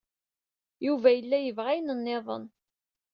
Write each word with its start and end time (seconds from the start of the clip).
Yuba 0.85 1.09
yella 1.17 1.37
yebɣa 1.41 1.69
ayen 1.71 1.97
niḍen. 2.05 2.45